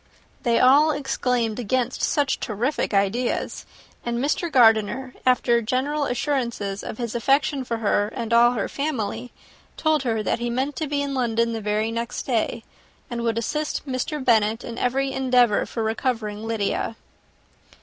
They 0.41 0.59
all 0.59 0.89
exclaimed 0.89 1.59
against 1.59 2.01
such 2.01 2.39
terrific 2.39 2.91
ideas; 2.91 3.67
and 4.03 4.17
Mr. 4.17 4.51
Gardiner, 4.51 5.13
after 5.27 5.61
general 5.61 6.05
assurances 6.05 6.83
of 6.83 6.97
his 6.97 7.13
affection 7.13 7.63
for 7.63 7.77
her 7.77 8.07
and 8.07 8.33
all 8.33 8.53
her 8.53 8.67
family, 8.67 9.31
told 9.77 10.01
her 10.01 10.23
that 10.23 10.39
he 10.39 10.49
meant 10.49 10.75
to 10.77 10.87
be 10.87 11.03
in 11.03 11.13
London 11.13 11.53
the 11.53 11.61
very 11.61 11.91
next 11.91 12.23
day, 12.23 12.63
and 13.11 13.21
would 13.21 13.37
assist 13.37 13.85
Mr. 13.87 14.25
Bennet 14.25 14.63
in 14.63 14.79
every 14.79 15.11
endeavour 15.11 15.67
for 15.67 15.83
recovering 15.83 16.47
Lydia. 16.47 16.95